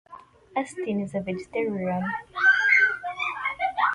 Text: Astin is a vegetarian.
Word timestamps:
Astin 0.57 0.99
is 0.99 1.13
a 1.13 1.19
vegetarian. 1.19 2.03